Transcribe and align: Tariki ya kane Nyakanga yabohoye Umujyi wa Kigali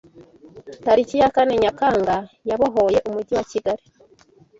Tariki 0.83 1.15
ya 1.21 1.29
kane 1.35 1.53
Nyakanga 1.63 2.15
yabohoye 2.49 2.99
Umujyi 3.07 3.33
wa 3.37 3.45
Kigali 3.51 3.83